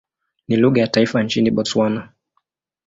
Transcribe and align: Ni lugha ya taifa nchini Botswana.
Ni 0.47 0.55
lugha 0.57 0.81
ya 0.81 0.87
taifa 0.87 1.23
nchini 1.23 1.51
Botswana. 1.51 2.09